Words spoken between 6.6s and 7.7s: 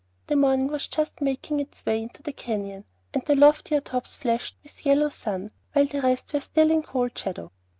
in cold shadow.